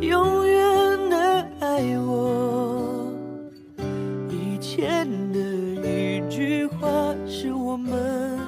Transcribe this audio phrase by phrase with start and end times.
[0.00, 3.10] 永远的爱我？
[4.30, 5.38] 以前的
[5.88, 8.38] 一句话是我们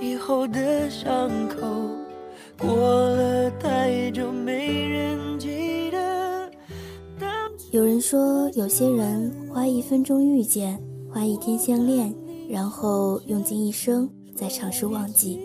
[0.00, 1.66] 以后的伤口，
[2.58, 6.50] 过了太久没人记得。
[7.18, 7.28] 当
[7.70, 10.80] 有人说，有些人花一分钟遇见，
[11.12, 12.14] 花一天相恋，
[12.48, 15.40] 然后用尽一生再尝试忘记。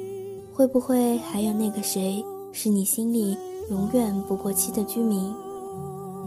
[0.53, 3.37] 会不会还有那个谁，是你心里
[3.69, 5.33] 永远不过期的居民？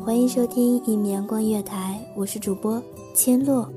[0.05, 2.83] 欢迎收听一米阳光音乐台，我是主播
[3.15, 3.69] 千落。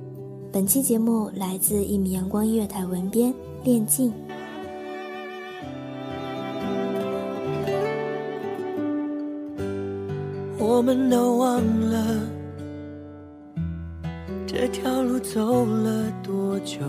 [0.52, 4.14] 本期节目来自一米阳光音乐台文编练静。
[10.60, 12.20] 我们都忘了
[14.46, 16.80] 这条路走了多久，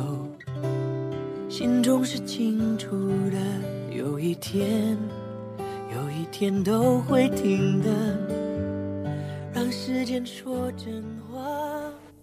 [1.48, 2.96] 心中是清楚
[3.30, 4.96] 的，有一天，
[6.18, 7.88] 一天都会停的，
[9.52, 11.38] 让时间说真话。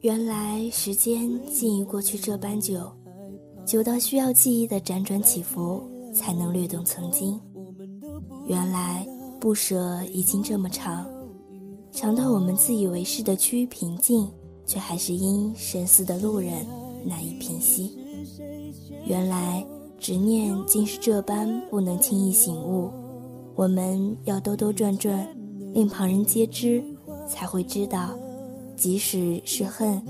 [0.01, 2.91] 原来时间竟已过去这般久，
[3.65, 5.81] 久到需要记忆的辗转起伏
[6.13, 7.39] 才能略懂曾经。
[8.47, 9.07] 原来
[9.39, 11.07] 不舍已经这么长，
[11.89, 14.29] 长到我们自以为是的趋于平静，
[14.65, 16.67] 却还是因深思的路人
[17.05, 17.97] 难以平息。
[19.05, 19.65] 原来
[19.97, 22.91] 执念竟是这般不能轻易醒悟，
[23.55, 25.27] 我们要兜兜转转，
[25.73, 26.83] 令旁人皆知，
[27.27, 28.09] 才会知道。
[28.75, 30.01] 即使是恨，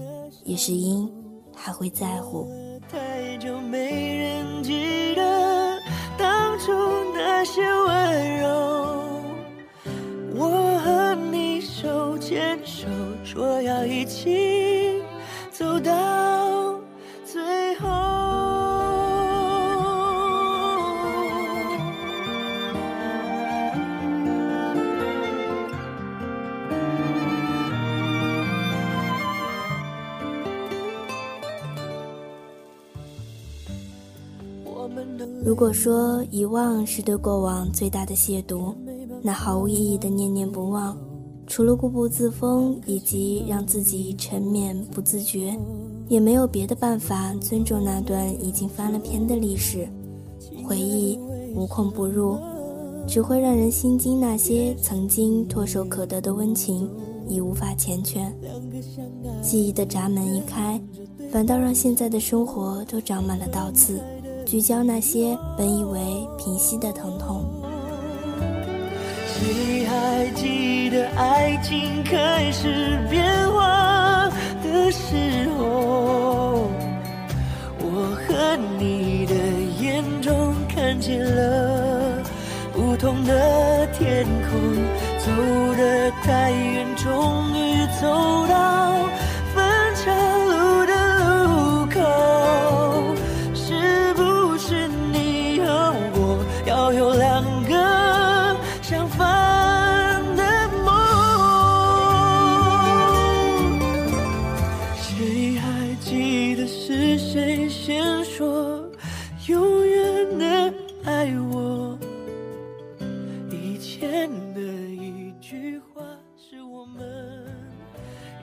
[0.44, 1.07] 也是因
[1.53, 2.50] 还会在乎。
[2.89, 5.79] 太久没人记得
[6.17, 6.72] 当初
[7.13, 8.47] 那些温柔。
[10.35, 12.88] 我和你手牵手，
[13.23, 14.34] 说要一起
[35.43, 38.73] 如果说遗忘是对过往最大的亵渎，
[39.21, 40.97] 那毫无意义的念念不忘，
[41.47, 45.57] 除了固步自封以及让自己沉湎不自觉，
[46.07, 49.87] 也没有别的办法尊重那段已经翻了篇的历史。
[50.63, 51.19] 回忆
[51.55, 52.37] 无孔不入，
[53.07, 54.19] 只会让人心惊。
[54.19, 56.89] 那些曾经唾手可得的温情，
[57.28, 58.25] 已无法缱绻。
[59.41, 60.81] 记忆的闸门一开，
[61.31, 63.99] 反倒让现在的生活都长满了倒刺。
[64.45, 65.99] 聚焦那些本以为
[66.37, 67.43] 平息的疼痛。
[69.27, 74.29] 谁还记得爱情开始变化
[74.63, 76.69] 的时候？
[77.79, 79.33] 我和你的
[79.81, 82.23] 眼中看见了
[82.71, 84.59] 不同的天空，
[85.19, 85.31] 走
[85.75, 88.07] 得太远，终于走
[88.47, 89.09] 到
[113.97, 116.03] 天的一句话
[116.35, 117.01] 是我们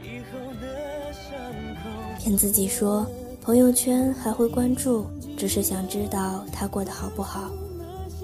[0.03, 1.31] 以后的伤
[1.75, 3.07] 口，骗自己说
[3.43, 5.05] 朋友圈还会关注，
[5.37, 7.51] 只是想知道他过得好不好，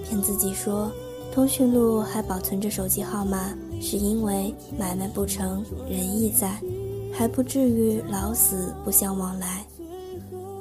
[0.03, 0.91] 骗自己说
[1.31, 6.59] 通讯录还保存着手机号码，是因为买卖不成仁义在，
[7.13, 9.63] 还不至于老死不相往来，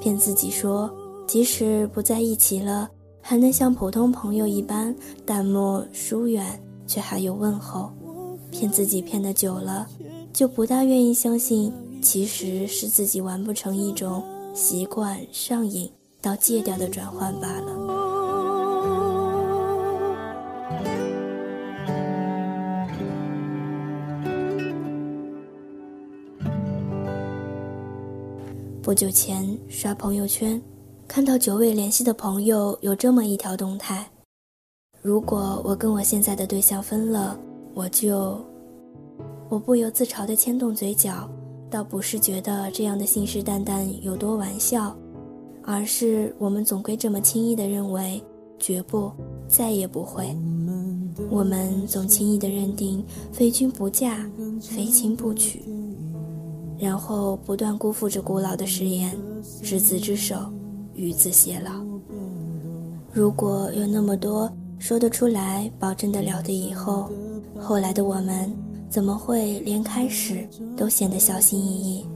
[0.02, 0.90] 骗自己说
[1.26, 2.90] 即使不在一起了。
[3.30, 4.96] 还能像普通朋友一般
[5.26, 7.90] 淡漠疏远，却还有问候；
[8.50, 9.86] 骗自己骗得久了，
[10.32, 11.70] 就不大愿意相信。
[12.00, 15.90] 其实是自己完不成一种习惯上瘾
[16.22, 17.76] 到戒掉的转换罢了。
[28.82, 30.58] 不久前刷朋友圈，
[31.08, 34.06] 看到久未联系的朋友有这么一条动态：
[35.00, 37.36] 如果我跟我现在的对象分了，
[37.72, 38.38] 我就……
[39.48, 41.26] 我不由自嘲地牵动嘴角。
[41.70, 44.94] 倒不是觉得这样的信誓旦旦有多玩笑，
[45.62, 48.22] 而是我们总归这么轻易的认为，
[48.58, 49.10] 绝不，
[49.46, 50.34] 再也不会。
[51.30, 54.30] 我们总轻易的认定非君不嫁，
[54.62, 55.62] 非亲不娶，
[56.78, 59.14] 然后不断辜负着古老的誓言，
[59.62, 60.50] 执子之手，
[60.98, 61.70] 与子偕老。
[63.12, 67.08] 如果有那么多说得出来、保证得了的以后，
[67.58, 68.52] 后来的我们。
[68.90, 72.06] 怎么会连开始都显得小心翼翼？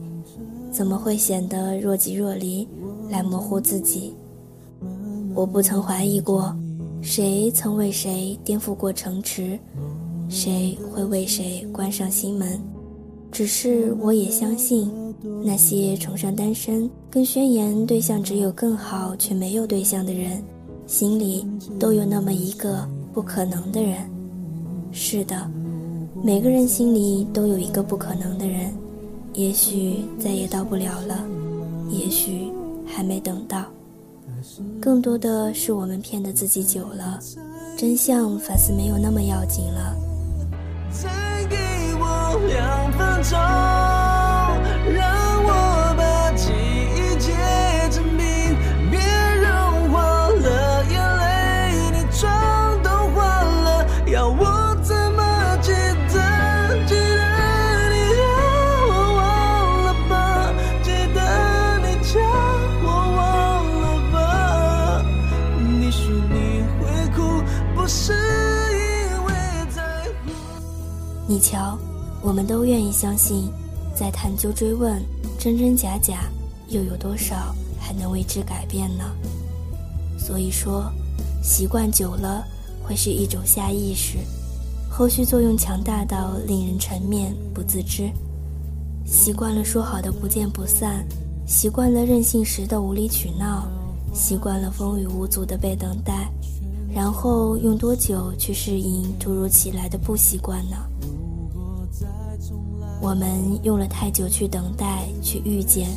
[0.71, 2.67] 怎么会显得若即若离，
[3.11, 4.15] 来模糊自己？
[5.35, 6.51] 我不曾怀疑过，
[6.99, 9.59] 谁曾为谁颠覆过城池，
[10.27, 12.59] 谁会为谁关上心门？
[13.31, 14.91] 只是我也相信，
[15.43, 20.43] 那些崇尚单身、更宣言对象只有更好却没有对象的人，
[20.85, 21.47] 心里
[21.79, 23.97] 都有那么一个不可能的人。
[24.91, 25.49] 是的。
[26.23, 28.73] 每个人心里都有一个不可能的人，
[29.33, 31.25] 也许再也到不了了，
[31.89, 32.49] 也许
[32.85, 33.65] 还没等到。
[34.79, 37.19] 更多的是我们骗的自己久了，
[37.77, 39.95] 真相反似没有那么要紧了。
[40.91, 41.09] 再
[41.49, 41.57] 给
[41.99, 43.37] 我两分钟，
[71.25, 71.77] 你瞧，
[72.21, 73.49] 我们都愿意相信，
[73.95, 75.01] 在探究追问，
[75.39, 76.25] 真真假假，
[76.67, 79.05] 又有多少还能为之改变呢？
[80.17, 80.91] 所以说，
[81.41, 82.45] 习惯久了
[82.83, 84.17] 会是一种下意识，
[84.89, 88.11] 后续作用强大到令人沉湎不自知。
[89.05, 91.05] 习惯了说好的不见不散，
[91.47, 93.65] 习惯了任性时的无理取闹，
[94.13, 96.29] 习惯了风雨无阻的被等待，
[96.93, 100.75] 然后用多久去适应突如其来的不习惯呢？
[103.03, 103.29] 我们
[103.63, 105.89] 用了太久去等待，去遇见。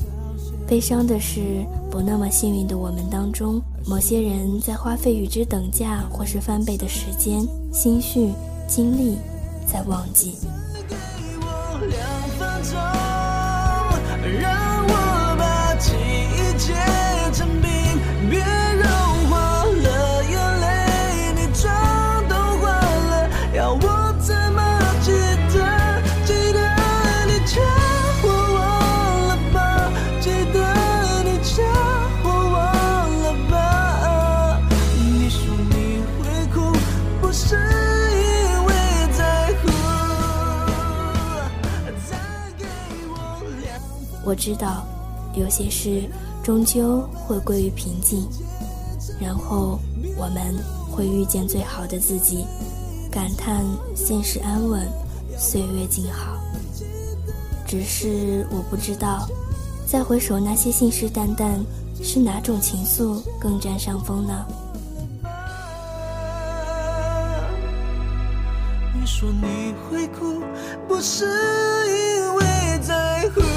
[0.66, 8.32] 悲伤的是，不那么幸运的我们当中，某些人在花费与之等价或是翻倍的时间、心绪、
[8.66, 9.16] 精力，
[9.64, 10.34] 在忘记。
[14.18, 14.65] 我
[44.37, 44.85] 知道，
[45.35, 46.09] 有些事
[46.45, 48.28] 终究会归于平静，
[49.21, 49.78] 然后
[50.16, 50.55] 我们
[50.90, 52.45] 会遇见最好的自己，
[53.11, 53.64] 感叹
[53.95, 54.87] 现实安稳，
[55.38, 56.37] 岁月静好。
[57.66, 59.26] 只是我不知道，
[59.87, 61.59] 再回首那些信誓旦旦，
[62.02, 64.47] 是哪种情愫更占上风呢？
[68.95, 70.43] 你说你会哭，
[70.87, 71.25] 不是
[71.88, 72.45] 因为
[72.83, 73.55] 在乎。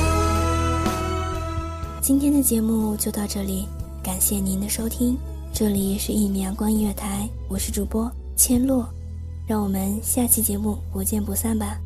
[2.10, 3.68] 今天的节目就到这里，
[4.04, 5.16] 感谢您的收听。
[5.54, 8.90] 这里是一米阳光音乐台，我是主播千落，
[9.46, 11.78] 让我们下期节目不见不散吧。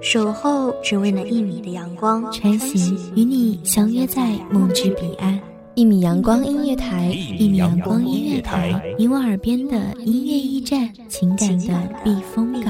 [0.00, 5.36] 守候只为那一米的阳光，穿行与你相约在梦之彼岸。
[5.74, 12.69] 一米阳光音乐台，一米阳光音乐台，你我耳边的音乐驿站，情感的避风港。